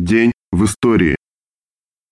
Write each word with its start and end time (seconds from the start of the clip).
День 0.00 0.32
в 0.50 0.64
истории. 0.64 1.14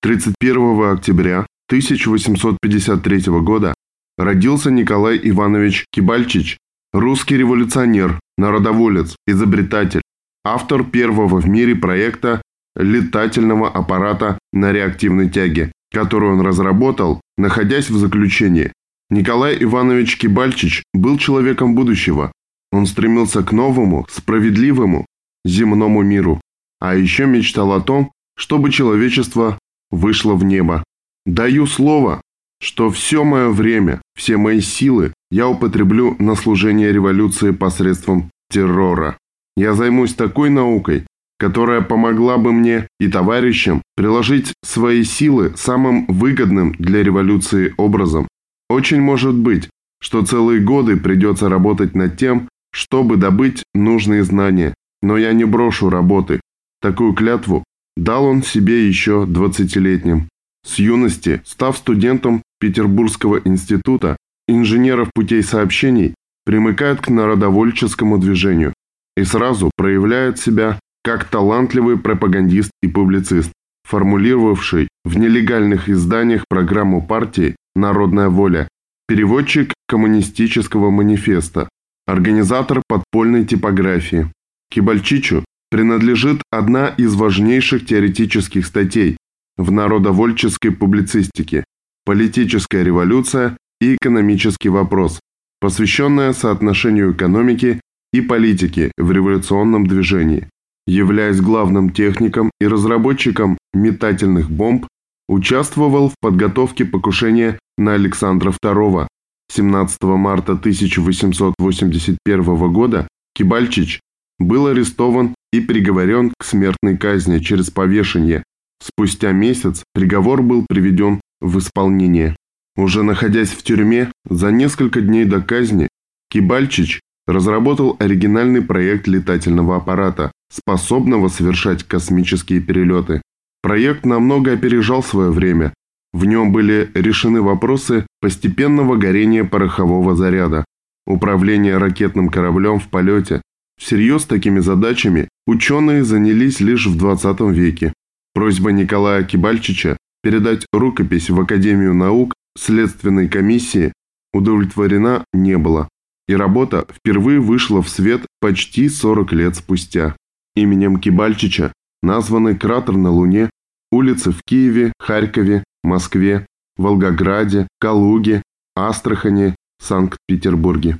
31 0.03 0.93
октября 0.93 1.47
1853 1.69 3.41
года 3.41 3.73
родился 4.19 4.71
Николай 4.71 5.19
Иванович 5.23 5.87
Кибальчич, 5.91 6.59
русский 6.93 7.39
революционер, 7.39 8.21
народоволец, 8.37 9.17
изобретатель, 9.27 10.03
автор 10.45 10.85
первого 10.85 11.41
в 11.41 11.49
мире 11.49 11.77
проекта 11.77 12.43
летательного 12.77 13.71
аппарата 13.71 14.39
на 14.53 14.71
реактивной 14.71 15.31
тяге, 15.31 15.73
который 15.91 16.29
он 16.29 16.43
разработал, 16.43 17.23
находясь 17.39 17.89
в 17.89 17.97
заключении. 17.97 18.71
Николай 19.09 19.57
Иванович 19.63 20.19
Кибальчич 20.19 20.83
был 20.93 21.17
человеком 21.17 21.75
будущего. 21.75 22.33
Он 22.71 22.85
стремился 22.85 23.43
к 23.43 23.51
новому, 23.51 24.07
справедливому, 24.11 25.07
земному 25.47 26.03
миру 26.03 26.39
а 26.81 26.95
еще 26.95 27.27
мечтал 27.27 27.73
о 27.73 27.81
том, 27.81 28.13
чтобы 28.37 28.71
человечество 28.71 29.59
вышло 29.91 30.35
в 30.35 30.45
небо. 30.45 30.85
Даю 31.27 31.67
слово, 31.67 32.21
что 32.61 32.91
все 32.91 33.25
мое 33.25 33.51
время, 33.51 34.01
все 34.17 34.37
мои 34.37 34.61
силы 34.61 35.13
я 35.31 35.49
употреблю 35.49 36.17
на 36.19 36.35
служение 36.35 36.93
революции 36.93 37.51
посредством 37.51 38.31
террора. 38.51 39.19
Я 39.57 39.75
займусь 39.75 40.15
такой 40.15 40.51
наукой, 40.51 41.05
которая 41.39 41.83
помогла 41.83 42.39
бы 42.39 42.53
мне 42.53 42.89
и 42.99 43.09
товарищам 43.09 43.83
приложить 43.97 44.53
свои 44.65 45.05
силы 45.05 45.53
самым 45.57 46.07
выгодным 46.07 46.75
для 46.79 47.03
революции 47.03 47.75
образом. 47.77 48.27
Очень 48.69 49.01
может 49.01 49.35
быть, 49.35 49.69
что 50.01 50.25
целые 50.25 50.61
годы 50.61 50.97
придется 50.97 51.49
работать 51.49 51.95
над 51.95 52.17
тем, 52.17 52.49
чтобы 52.73 53.17
добыть 53.17 53.65
нужные 53.75 54.25
знания, 54.25 54.75
но 55.03 55.17
я 55.17 55.33
не 55.33 55.45
брошу 55.45 55.91
работы, 55.91 56.41
Такую 56.81 57.13
клятву 57.13 57.65
дал 57.97 58.25
он 58.25 58.43
себе 58.43 58.87
еще 58.87 59.27
двадцатилетним. 59.27 60.29
С 60.65 60.79
юности, 60.79 61.43
став 61.45 61.77
студентом 61.77 62.43
Петербургского 62.61 63.41
института 63.45 64.17
инженеров 64.47 65.11
путей 65.15 65.43
сообщений, 65.43 66.15
примыкает 66.45 67.01
к 67.01 67.09
народовольческому 67.09 68.19
движению 68.19 68.73
и 69.17 69.25
сразу 69.25 69.71
проявляет 69.77 70.39
себя 70.39 70.79
как 71.03 71.25
талантливый 71.25 71.99
пропагандист 71.99 72.71
и 72.83 72.89
публицист, 72.89 73.53
формулировавший 73.85 74.89
в 75.05 75.19
нелегальных 75.19 75.89
изданиях 75.89 76.45
программу 76.49 77.05
партии 77.05 77.57
«Народная 77.75 78.29
воля», 78.29 78.69
переводчик 79.09 79.73
коммунистического 79.89 80.91
манифеста, 80.91 81.69
организатор 82.07 82.83
подпольной 82.89 83.45
типографии. 83.45 84.31
Кибальчичу 84.71 85.45
принадлежит 85.71 86.43
одна 86.51 86.89
из 86.89 87.15
важнейших 87.15 87.87
теоретических 87.87 88.67
статей 88.67 89.17
в 89.57 89.71
народовольческой 89.71 90.71
публицистике 90.71 91.65
«Политическая 92.05 92.85
революция 92.85 93.57
и 93.81 93.97
экономический 93.97 94.69
вопрос», 94.69 95.21
посвященная 95.61 96.33
соотношению 96.33 97.13
экономики 97.13 97.81
и 98.13 98.21
политики 98.21 98.93
в 98.97 99.13
революционном 99.13 99.87
движении. 99.87 100.49
Являясь 100.87 101.41
главным 101.41 101.91
техником 101.91 102.51
и 102.61 102.67
разработчиком 102.67 103.59
метательных 103.75 104.51
бомб, 104.51 104.87
участвовал 105.29 106.09
в 106.09 106.15
подготовке 106.21 106.87
покушения 106.87 107.59
на 107.77 107.95
Александра 107.95 108.53
II. 108.53 109.07
17 109.53 110.03
марта 110.03 110.53
1881 110.53 112.73
года 112.73 113.09
Кибальчич 113.35 114.01
был 114.39 114.67
арестован 114.67 115.35
и 115.53 115.61
приговорен 115.61 116.33
к 116.39 116.45
смертной 116.45 116.97
казни 116.97 117.39
через 117.39 117.71
повешение. 117.71 118.43
Спустя 118.83 119.33
месяц 119.33 119.83
приговор 119.93 120.43
был 120.43 120.65
приведен 120.69 121.21
в 121.41 121.59
исполнение. 121.59 122.37
Уже 122.77 123.03
находясь 123.03 123.51
в 123.51 123.63
тюрьме, 123.63 124.13
за 124.29 124.53
несколько 124.53 125.01
дней 125.01 125.25
до 125.25 125.41
казни, 125.41 125.89
Кибальчич 126.31 127.01
разработал 127.27 127.97
оригинальный 127.99 128.63
проект 128.63 129.07
летательного 129.09 129.77
аппарата, 129.77 130.31
способного 130.51 131.29
совершать 131.29 131.83
космические 131.83 132.61
перелеты. 132.61 133.21
Проект 133.63 134.07
намного 134.07 134.53
опережал 134.53 135.03
свое 135.03 135.31
время. 135.31 135.75
В 136.13 136.25
нем 136.25 136.53
были 136.53 136.91
решены 136.95 137.43
вопросы 137.43 138.07
постепенного 138.21 138.97
горения 138.97 139.45
порохового 139.45 140.15
заряда, 140.15 140.65
управления 141.07 141.77
ракетным 141.77 142.29
кораблем 142.29 142.79
в 142.79 142.89
полете, 142.89 143.43
Всерьез 143.79 144.25
такими 144.25 144.61
задачами 144.61 145.29
ученые 145.47 146.05
занялись 146.05 146.61
лишь 146.61 146.87
в 146.87 146.99
20 146.99 147.41
веке. 147.53 147.93
Просьба 148.35 148.73
Николая 148.73 149.23
Кибальчича 149.23 149.97
передать 150.23 150.67
рукопись 150.73 151.31
в 151.31 151.41
Академию 151.41 151.95
наук 151.95 152.35
Следственной 152.59 153.29
комиссии 153.29 153.93
удовлетворена 154.33 155.25
не 155.33 155.57
была, 155.57 155.89
и 156.27 156.35
работа 156.35 156.87
впервые 156.93 157.41
вышла 157.41 157.83
в 157.83 157.89
свет 157.89 158.27
почти 158.41 158.89
40 158.89 159.33
лет 159.33 159.57
спустя. 159.57 160.17
Именем 160.57 160.99
Кибальчича 160.99 161.73
названы 162.03 162.57
кратер 162.57 162.97
на 162.97 163.11
Луне, 163.11 163.49
улицы 163.93 164.33
в 164.33 164.43
Киеве, 164.45 164.93
Харькове, 164.99 165.63
Москве, 165.85 166.47
Волгограде, 166.77 167.69
Калуге, 167.81 168.43
Астрахани, 168.75 169.55
Санкт-Петербурге. 169.81 170.99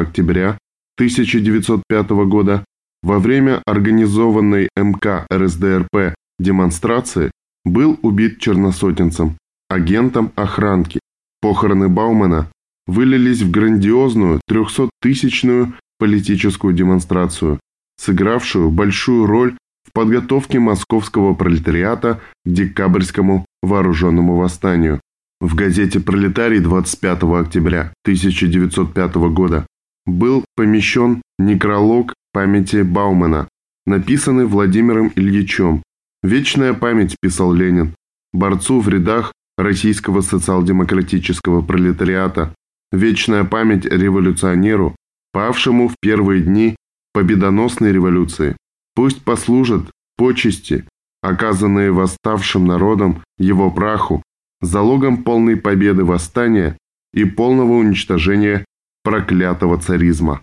октября 0.00 0.58
1905 0.96 2.10
года 2.28 2.64
во 3.02 3.18
время 3.18 3.62
организованной 3.64 4.68
МК 4.76 5.26
РСДРП 5.32 6.14
демонстрации 6.38 7.30
был 7.64 7.98
убит 8.02 8.38
черносотенцем, 8.40 9.36
агентом 9.68 10.32
охранки. 10.36 10.99
Похороны 11.40 11.88
Баумана 11.88 12.50
вылились 12.86 13.42
в 13.42 13.50
грандиозную 13.50 14.40
трехсоттысячную 14.46 15.74
политическую 15.98 16.74
демонстрацию, 16.74 17.60
сыгравшую 17.98 18.70
большую 18.70 19.26
роль 19.26 19.56
в 19.86 19.92
подготовке 19.92 20.58
московского 20.58 21.34
пролетариата 21.34 22.20
к 22.44 22.48
декабрьскому 22.48 23.46
вооруженному 23.62 24.36
восстанию. 24.36 25.00
В 25.40 25.54
газете 25.54 26.00
«Пролетарий» 26.00 26.60
25 26.60 27.22
октября 27.22 27.92
1905 28.04 29.14
года 29.32 29.66
был 30.06 30.44
помещен 30.54 31.22
некролог 31.38 32.14
памяти 32.32 32.82
Баумана, 32.82 33.48
написанный 33.86 34.44
Владимиром 34.46 35.10
Ильичем. 35.16 35.82
«Вечная 36.22 36.74
память»,– 36.74 37.16
писал 37.22 37.54
Ленин, 37.54 37.94
борцу 38.32 38.80
в 38.80 38.88
рядах 38.88 39.32
российского 39.62 40.20
социал-демократического 40.20 41.62
пролетариата, 41.62 42.54
вечная 42.92 43.44
память 43.44 43.84
революционеру, 43.84 44.96
павшему 45.32 45.88
в 45.88 45.94
первые 46.00 46.42
дни 46.42 46.76
победоносной 47.12 47.92
революции. 47.92 48.56
Пусть 48.94 49.22
послужат 49.22 49.90
почести, 50.16 50.84
оказанные 51.22 51.92
восставшим 51.92 52.66
народом 52.66 53.22
его 53.38 53.70
праху, 53.70 54.22
залогом 54.60 55.22
полной 55.24 55.56
победы 55.56 56.04
восстания 56.04 56.76
и 57.12 57.24
полного 57.24 57.72
уничтожения 57.72 58.64
проклятого 59.02 59.78
царизма. 59.78 60.42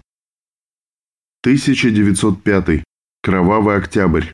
1905. 1.43 2.83
Кровавый 3.21 3.77
октябрь. 3.77 4.25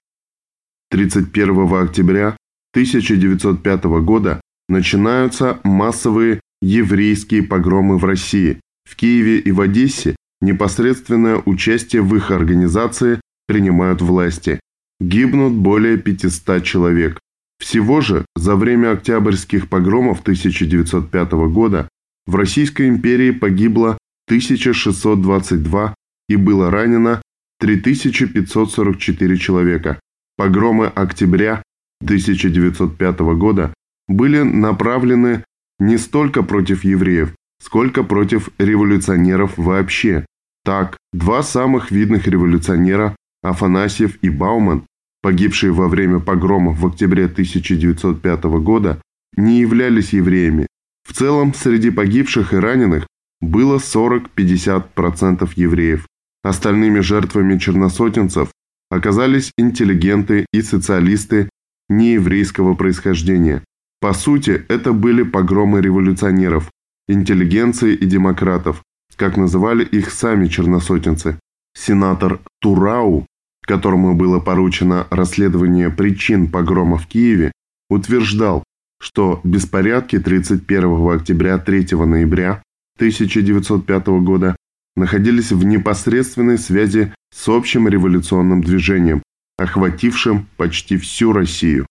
31 0.90 1.74
октября 1.74 2.38
1905 2.74 3.84
года 4.04 4.42
начинаются 4.70 5.60
массовые 5.64 6.40
еврейские 6.62 7.44
погромы 7.44 7.98
в 7.98 8.06
России. 8.06 8.60
В 8.90 8.96
Киеве 8.96 9.40
и 9.40 9.52
в 9.52 9.62
Одессе 9.62 10.16
непосредственное 10.42 11.42
участие 11.46 12.02
в 12.02 12.16
их 12.16 12.32
организации 12.32 13.22
принимают 13.48 14.02
власти. 14.02 14.60
Гибнут 15.00 15.54
более 15.54 15.98
500 15.98 16.64
человек. 16.64 17.20
Всего 17.60 18.02
же 18.02 18.26
за 18.36 18.56
время 18.56 18.92
октябрьских 18.92 19.70
погромов 19.70 20.22
1905 20.22 21.32
года 21.32 21.88
в 22.26 22.36
Российской 22.36 22.90
империи 22.90 23.32
погибло 23.32 23.98
1622 24.28 25.96
и 26.30 26.36
было 26.36 26.72
ранено 26.72 27.22
3544 27.60 29.38
человека. 29.38 30.00
Погромы 30.36 30.88
октября 30.88 31.64
1905 32.02 33.20
года 33.38 33.74
были 34.08 34.42
направлены 34.42 35.44
не 35.80 35.98
столько 35.98 36.44
против 36.44 36.84
евреев, 36.84 37.36
сколько 37.62 38.04
против 38.04 38.50
революционеров 38.58 39.58
вообще. 39.58 40.26
Так, 40.64 40.98
два 41.12 41.44
самых 41.44 41.92
видных 41.92 42.28
революционера, 42.28 43.16
Афанасьев 43.42 44.18
и 44.22 44.30
Бауман, 44.30 44.86
погибшие 45.22 45.72
во 45.72 45.88
время 45.88 46.20
погромов 46.20 46.80
в 46.80 46.88
октябре 46.88 47.26
1905 47.26 48.44
года, 48.44 49.02
не 49.36 49.60
являлись 49.60 50.14
евреями. 50.14 50.68
В 51.08 51.14
целом, 51.14 51.54
среди 51.54 51.90
погибших 51.92 52.54
и 52.54 52.58
раненых 52.58 53.08
было 53.42 53.78
40-50% 53.78 55.52
евреев. 55.56 56.08
Остальными 56.44 57.00
жертвами 57.00 57.58
черносотенцев 57.58 58.50
оказались 58.90 59.52
интеллигенты 59.58 60.46
и 60.54 60.62
социалисты 60.62 61.50
нееврейского 61.90 62.76
происхождения. 62.76 63.64
По 64.04 64.12
сути, 64.12 64.66
это 64.68 64.92
были 64.92 65.24
погромы 65.24 65.80
революционеров, 65.80 66.70
интеллигенции 67.08 67.94
и 67.94 68.06
демократов, 68.06 68.84
как 69.16 69.38
называли 69.38 69.86
их 69.86 70.12
сами 70.12 70.50
черносотенцы. 70.50 71.40
Сенатор 71.74 72.42
Турау, 72.60 73.26
которому 73.62 74.14
было 74.14 74.42
поручено 74.42 75.08
расследование 75.10 75.90
причин 75.90 76.52
погрома 76.52 76.98
в 76.98 77.08
Киеве, 77.08 77.54
утверждал, 77.90 78.66
что 79.00 79.40
беспорядки 79.46 80.20
31 80.20 81.10
октября 81.10 81.58
3 81.58 81.96
ноября 82.06 82.62
1905 82.98 84.08
года 84.22 84.58
находились 84.98 85.54
в 85.54 85.64
непосредственной 85.64 86.58
связи 86.58 87.14
с 87.34 87.48
общим 87.48 87.88
революционным 87.88 88.62
движением, 88.62 89.24
охватившим 89.58 90.50
почти 90.58 90.98
всю 90.98 91.32
Россию. 91.32 91.86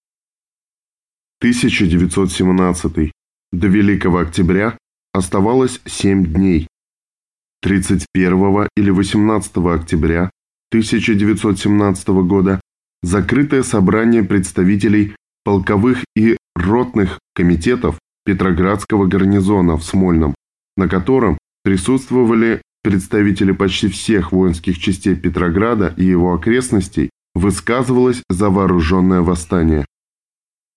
1917. 1.42 3.10
До 3.50 3.66
Великого 3.66 4.18
Октября 4.18 4.78
оставалось 5.12 5.80
7 5.86 6.24
дней. 6.24 6.68
31 7.62 8.68
или 8.76 8.90
18 8.90 9.56
октября 9.56 10.30
1917 10.70 12.08
года 12.28 12.60
закрытое 13.02 13.64
собрание 13.64 14.22
представителей 14.22 15.16
полковых 15.44 16.04
и 16.14 16.36
ротных 16.54 17.18
комитетов 17.34 17.98
Петроградского 18.24 19.06
гарнизона 19.06 19.76
в 19.76 19.82
Смольном, 19.82 20.36
на 20.76 20.88
котором 20.88 21.38
присутствовали 21.64 22.62
представители 22.84 23.50
почти 23.50 23.88
всех 23.88 24.30
воинских 24.30 24.78
частей 24.78 25.16
Петрограда 25.16 25.92
и 25.96 26.04
его 26.04 26.34
окрестностей, 26.34 27.10
высказывалось 27.34 28.22
за 28.30 28.48
вооруженное 28.48 29.22
восстание. 29.22 29.84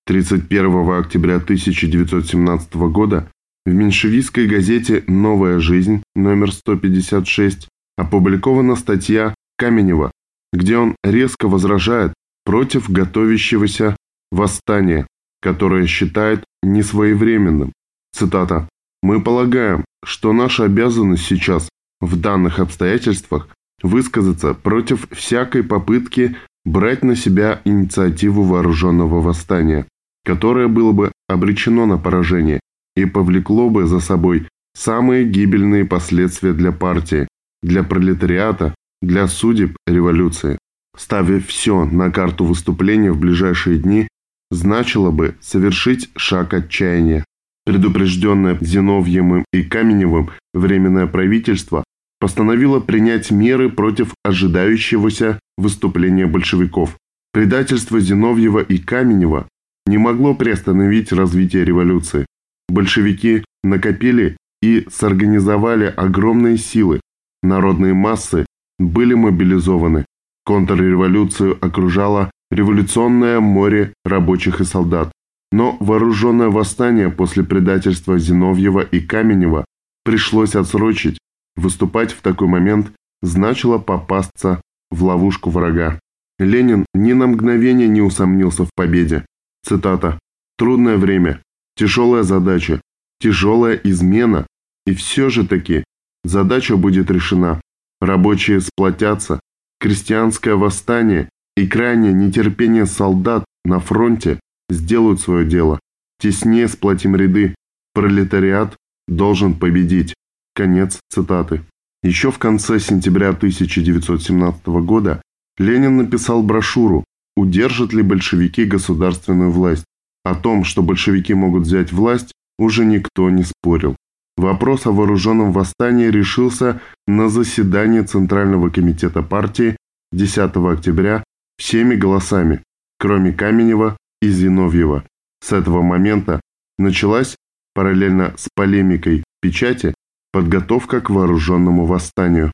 31 0.08 0.92
октября 0.92 1.38
1917 1.38 2.76
года 2.76 3.28
в 3.66 3.74
меньшевистской 3.74 4.46
газете 4.46 5.04
«Новая 5.08 5.58
жизнь» 5.60 6.04
номер 6.14 6.52
156 6.52 7.68
опубликована 7.98 8.76
статья 8.76 9.34
Каменева, 9.58 10.12
где 10.54 10.78
он 10.78 10.96
резко 11.04 11.48
возражает 11.48 12.14
против 12.44 12.88
готовящегося 12.88 13.98
восстания, 14.32 15.08
которое 15.42 15.88
считает 15.88 16.44
несвоевременным. 16.62 17.74
Цитата. 18.14 18.70
«Мы 19.02 19.24
полагаем, 19.24 19.86
что 20.04 20.34
наша 20.34 20.66
обязанность 20.66 21.26
сейчас 21.26 21.68
в 22.00 22.16
данных 22.22 22.60
обстоятельствах 22.60 23.50
высказаться 23.82 24.54
против 24.54 25.08
всякой 25.10 25.64
попытки 25.64 26.36
брать 26.64 27.04
на 27.04 27.16
себя 27.16 27.62
инициативу 27.66 28.44
вооруженного 28.44 29.20
восстания, 29.20 29.88
которое 30.26 30.68
было 30.68 30.92
бы 30.92 31.12
обречено 31.28 31.86
на 31.86 31.98
поражение 31.98 32.60
и 32.96 33.06
повлекло 33.06 33.70
бы 33.70 33.86
за 33.86 34.00
собой 34.00 34.48
самые 34.74 35.26
гибельные 35.26 35.86
последствия 35.86 36.54
для 36.54 36.72
партии, 36.72 37.28
для 37.62 37.84
пролетариата, 37.84 38.74
для 39.02 39.28
судеб 39.28 39.78
революции. 39.88 40.58
Ставив 40.98 41.48
все 41.48 41.86
на 41.86 42.10
карту 42.10 42.46
выступления 42.46 43.12
в 43.12 43.20
ближайшие 43.20 43.78
дни, 43.78 44.08
значило 44.50 45.12
бы 45.12 45.36
совершить 45.42 46.10
шаг 46.16 46.54
отчаяния. 46.54 47.24
Предупрежденное 47.66 48.58
Зиновьевым 48.62 49.44
и 49.52 49.64
Каменевым 49.64 50.30
Временное 50.54 51.08
правительство 51.08 51.84
постановило 52.20 52.80
принять 52.80 53.32
меры 53.32 53.70
против 53.70 54.14
ожидающегося 54.24 55.40
выступления 55.58 56.28
большевиков. 56.28 56.96
Предательство 57.34 58.00
Зиновьева 58.00 58.60
и 58.60 58.78
Каменева 58.78 59.48
не 59.86 59.98
могло 59.98 60.34
приостановить 60.34 61.12
развитие 61.12 61.66
революции. 61.66 62.26
Большевики 62.70 63.44
накопили 63.64 64.38
и 64.62 64.88
сорганизовали 64.90 65.86
огромные 65.86 66.58
силы. 66.58 67.00
Народные 67.44 67.94
массы 67.94 68.46
были 68.80 69.14
мобилизованы. 69.14 70.06
Контрреволюцию 70.46 71.58
окружало 71.62 72.32
революционное 72.52 73.40
море 73.40 73.94
рабочих 74.04 74.62
и 74.62 74.64
солдат. 74.64 75.12
Но 75.52 75.78
вооруженное 75.80 76.50
восстание 76.50 77.10
после 77.10 77.44
предательства 77.44 78.20
Зиновьева 78.20 78.82
и 78.82 79.00
Каменева 79.00 79.66
пришлось 80.04 80.56
отсрочить. 80.56 81.18
Выступать 81.56 82.12
в 82.12 82.22
такой 82.22 82.48
момент 82.48 82.92
значило 83.22 83.78
попасться 83.78 84.62
в 84.92 85.04
ловушку 85.04 85.50
врага. 85.50 86.00
Ленин 86.40 86.86
ни 86.94 87.14
на 87.14 87.28
мгновение 87.28 87.88
не 87.88 88.02
усомнился 88.02 88.66
в 88.66 88.70
победе. 88.76 89.26
Цитата. 89.66 90.20
«Трудное 90.58 90.98
время, 90.98 91.42
тяжелая 91.76 92.22
задача, 92.22 92.82
тяжелая 93.20 93.76
измена, 93.76 94.46
и 94.86 94.94
все 94.94 95.30
же 95.30 95.48
таки 95.48 95.84
задача 96.24 96.78
будет 96.78 97.10
решена. 97.10 97.62
Рабочие 98.00 98.62
сплотятся, 98.62 99.40
крестьянское 99.80 100.54
восстание 100.54 101.30
и 101.58 101.66
крайнее 101.66 102.14
нетерпение 102.14 102.86
солдат 102.86 103.44
на 103.64 103.80
фронте 103.80 104.40
сделают 104.70 105.20
свое 105.20 105.48
дело. 105.48 105.80
Теснее 106.20 106.68
сплотим 106.68 107.16
ряды. 107.16 107.56
Пролетариат 107.96 108.76
должен 109.08 109.56
победить. 109.56 110.14
Конец 110.54 111.00
цитаты. 111.10 111.64
Еще 112.04 112.30
в 112.30 112.38
конце 112.38 112.80
сентября 112.80 113.30
1917 113.30 114.68
года 114.68 115.24
Ленин 115.58 115.98
написал 115.98 116.44
брошюру 116.44 117.04
«Удержат 117.36 117.94
ли 117.94 118.02
большевики 118.02 118.66
государственную 118.66 119.52
власть?». 119.52 119.86
О 120.24 120.34
том, 120.34 120.64
что 120.64 120.82
большевики 120.82 121.34
могут 121.34 121.64
взять 121.64 121.92
власть, 121.92 122.34
уже 122.58 122.84
никто 122.84 123.30
не 123.30 123.44
спорил. 123.44 123.96
Вопрос 124.38 124.86
о 124.86 124.92
вооруженном 124.92 125.52
восстании 125.52 126.08
решился 126.08 126.82
на 127.08 127.30
заседании 127.30 128.02
Центрального 128.02 128.70
комитета 128.70 129.22
партии 129.22 129.78
10 130.12 130.56
октября 130.56 131.24
всеми 131.58 131.96
голосами, 131.96 132.64
кроме 133.00 133.32
Каменева 133.32 133.98
и 134.22 134.30
Зиновьева. 134.30 135.06
С 135.42 135.54
этого 135.54 135.82
момента 135.82 136.42
началась, 136.78 137.36
параллельно 137.74 138.34
с 138.38 138.50
полемикой 138.56 139.24
печати, 139.42 139.94
подготовка 140.32 141.02
к 141.02 141.10
вооруженному 141.10 141.86
восстанию. 141.86 142.52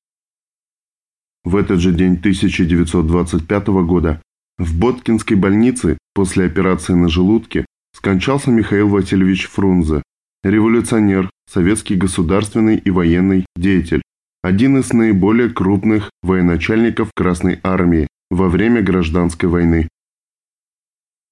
В 1.44 1.56
этот 1.56 1.80
же 1.80 1.94
день 1.94 2.14
1925 2.14 3.68
года 3.86 4.22
в 4.62 4.78
Боткинской 4.78 5.36
больнице 5.36 5.98
после 6.14 6.46
операции 6.46 6.94
на 6.94 7.10
желудке 7.10 7.66
скончался 7.96 8.52
Михаил 8.52 8.90
Васильевич 8.90 9.48
Фрунзе, 9.48 10.04
революционер, 10.44 11.32
советский 11.52 11.96
государственный 11.96 12.78
и 12.78 12.92
военный 12.92 13.48
деятель. 13.56 14.04
один 14.44 14.78
из 14.78 14.94
наиболее 14.94 15.50
крупных 15.50 16.12
военачальников 16.22 17.10
Красной 17.16 17.60
Армии 17.64 18.08
во 18.30 18.50
время 18.50 18.84
Гражданской 18.84 19.50
войны. 19.50 19.90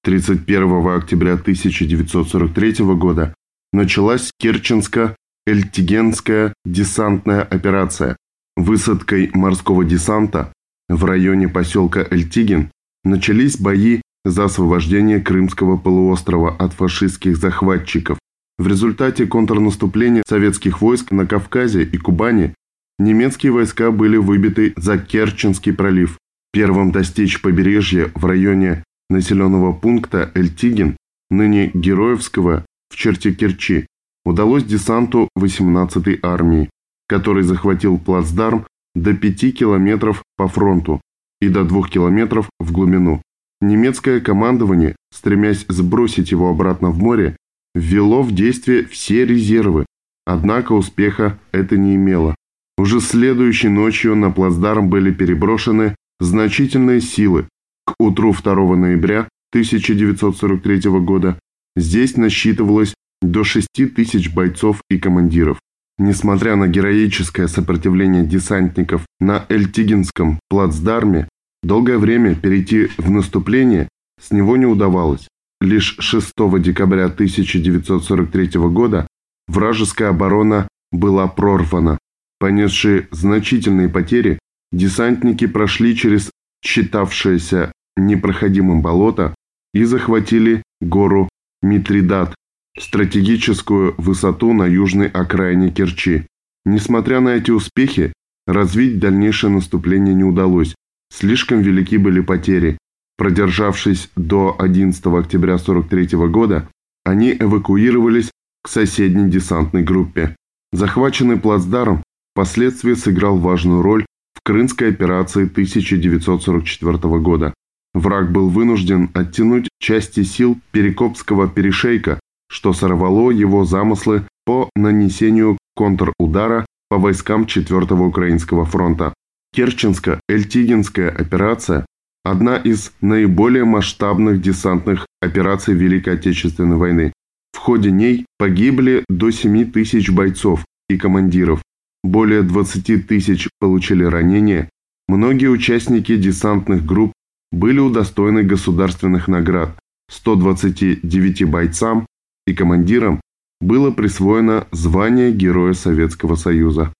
31 0.02 0.88
октября 0.88 1.34
1943 1.34 2.84
года 2.96 3.32
началась 3.72 4.32
Керченско-Эльтигенская 4.42 6.52
десантная 6.64 7.42
операция. 7.42 8.16
Высадкой 8.56 9.30
морского 9.34 9.84
десанта 9.84 10.52
в 10.88 11.04
районе 11.04 11.48
поселка 11.48 12.04
Эльтигин 12.10 12.72
начались 13.04 13.58
бои 13.58 14.00
за 14.24 14.44
освобождение 14.44 15.20
Крымского 15.20 15.76
полуострова 15.76 16.54
от 16.56 16.72
фашистских 16.74 17.36
захватчиков. 17.36 18.18
В 18.58 18.66
результате 18.66 19.26
контрнаступления 19.26 20.22
советских 20.26 20.82
войск 20.82 21.12
на 21.12 21.26
Кавказе 21.26 21.82
и 21.82 21.96
Кубани 21.96 22.54
немецкие 22.98 23.52
войска 23.52 23.90
были 23.90 24.18
выбиты 24.18 24.74
за 24.76 24.98
Керченский 24.98 25.72
пролив. 25.72 26.18
Первым 26.52 26.92
достичь 26.92 27.40
побережья 27.40 28.10
в 28.14 28.24
районе 28.26 28.84
населенного 29.08 29.72
пункта 29.72 30.30
Эльтигин, 30.34 30.96
ныне 31.30 31.70
Героевского, 31.72 32.66
в 32.90 32.96
черте 32.96 33.32
Керчи, 33.32 33.86
удалось 34.24 34.64
десанту 34.64 35.28
18-й 35.38 36.18
армии, 36.22 36.68
который 37.08 37.44
захватил 37.44 37.98
плацдарм 37.98 38.66
до 38.94 39.14
5 39.14 39.56
километров 39.56 40.22
по 40.36 40.48
фронту 40.48 41.00
и 41.40 41.48
до 41.48 41.64
2 41.64 41.88
километров 41.88 42.48
в 42.58 42.72
глубину. 42.72 43.22
Немецкое 43.60 44.20
командование, 44.20 44.96
стремясь 45.12 45.66
сбросить 45.68 46.30
его 46.30 46.48
обратно 46.48 46.90
в 46.90 46.98
море, 46.98 47.36
ввело 47.74 48.22
в 48.22 48.32
действие 48.32 48.86
все 48.86 49.26
резервы, 49.26 49.86
однако 50.24 50.72
успеха 50.72 51.38
это 51.52 51.76
не 51.76 51.96
имело. 51.96 52.34
Уже 52.78 53.00
следующей 53.00 53.68
ночью 53.68 54.16
на 54.16 54.30
плацдарм 54.30 54.88
были 54.88 55.12
переброшены 55.12 55.94
значительные 56.20 57.00
силы. 57.00 57.46
К 57.84 57.94
утру 57.98 58.32
2 58.32 58.76
ноября 58.76 59.28
1943 59.52 60.90
года 61.00 61.38
здесь 61.76 62.16
насчитывалось 62.16 62.94
до 63.20 63.44
6 63.44 63.66
тысяч 63.94 64.32
бойцов 64.32 64.80
и 64.88 64.98
командиров. 64.98 65.58
Несмотря 66.02 66.56
на 66.56 66.66
героическое 66.66 67.46
сопротивление 67.46 68.24
десантников 68.24 69.02
на 69.20 69.44
Эльтигинском 69.50 70.40
плацдарме, 70.48 71.28
долгое 71.62 71.98
время 71.98 72.34
перейти 72.34 72.88
в 72.96 73.10
наступление 73.10 73.86
с 74.18 74.30
него 74.30 74.56
не 74.56 74.64
удавалось. 74.64 75.28
Лишь 75.60 75.96
6 75.98 76.32
декабря 76.58 77.04
1943 77.04 78.48
года 78.70 79.06
вражеская 79.46 80.08
оборона 80.08 80.68
была 80.90 81.26
прорвана. 81.28 81.98
Понесшие 82.38 83.06
значительные 83.10 83.90
потери, 83.90 84.38
десантники 84.72 85.46
прошли 85.46 85.94
через 85.94 86.30
считавшееся 86.64 87.72
непроходимым 87.98 88.80
болото 88.80 89.34
и 89.74 89.84
захватили 89.84 90.62
гору 90.80 91.28
Митридат, 91.60 92.34
стратегическую 92.80 93.94
высоту 93.98 94.52
на 94.52 94.64
южной 94.64 95.08
окраине 95.08 95.70
Керчи. 95.70 96.26
Несмотря 96.64 97.20
на 97.20 97.30
эти 97.30 97.50
успехи, 97.50 98.12
развить 98.46 98.98
дальнейшее 98.98 99.50
наступление 99.50 100.14
не 100.14 100.24
удалось. 100.24 100.74
Слишком 101.12 101.60
велики 101.60 101.96
были 101.96 102.20
потери. 102.20 102.78
Продержавшись 103.16 104.10
до 104.16 104.56
11 104.58 105.06
октября 105.06 105.54
1943 105.54 106.28
года, 106.28 106.68
они 107.04 107.36
эвакуировались 107.38 108.30
к 108.62 108.68
соседней 108.68 109.30
десантной 109.30 109.82
группе. 109.82 110.36
Захваченный 110.72 111.36
плацдарм 111.36 112.02
впоследствии 112.32 112.94
сыграл 112.94 113.36
важную 113.36 113.82
роль 113.82 114.06
в 114.34 114.40
Крымской 114.42 114.88
операции 114.88 115.44
1944 115.44 116.98
года. 117.18 117.52
Враг 117.92 118.30
был 118.30 118.48
вынужден 118.48 119.10
оттянуть 119.14 119.68
части 119.80 120.22
сил 120.22 120.58
Перекопского 120.70 121.48
перешейка 121.48 122.20
что 122.50 122.72
сорвало 122.72 123.30
его 123.30 123.64
замыслы 123.64 124.24
по 124.44 124.68
нанесению 124.74 125.56
контрудара 125.76 126.66
по 126.88 126.98
войскам 126.98 127.44
4-го 127.44 128.04
Украинского 128.04 128.64
фронта. 128.64 129.14
Керченско-Эльтигинская 129.54 131.08
операция– 131.08 131.86
одна 132.24 132.56
из 132.56 132.92
наиболее 133.00 133.64
масштабных 133.64 134.42
десантных 134.42 135.06
операций 135.20 135.74
Великой 135.74 136.14
Отечественной 136.14 136.76
войны. 136.76 137.12
В 137.52 137.58
ходе 137.58 137.90
ней 137.90 138.26
погибли 138.38 139.04
до 139.08 139.30
7 139.30 139.70
тысяч 139.70 140.10
бойцов 140.10 140.64
и 140.88 140.96
командиров, 140.96 141.62
более 142.02 142.42
20 142.42 143.06
тысяч 143.06 143.48
получили 143.60 144.04
ранения, 144.04 144.68
многие 145.06 145.46
участники 145.46 146.16
десантных 146.16 146.84
групп 146.84 147.12
были 147.52 147.78
удостоены 147.78 148.42
государственных 148.42 149.28
наград, 149.28 149.78
129 150.10 151.44
бойцам 151.44 152.06
и 152.46 152.54
командирам 152.54 153.20
было 153.60 153.90
присвоено 153.90 154.66
звание 154.72 155.32
Героя 155.32 155.74
Советского 155.74 156.34
Союза. 156.34 156.92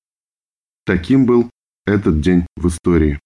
Таким 0.84 1.26
был 1.26 1.50
этот 1.86 2.20
день 2.20 2.46
в 2.56 2.68
истории. 2.68 3.18